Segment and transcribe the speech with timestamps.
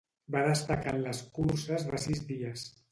[0.35, 2.69] Va destacar en les curses de sis dies.